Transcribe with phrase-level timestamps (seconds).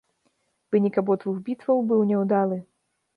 [0.75, 2.57] Вынік абодвух бітваў быў няўдалы.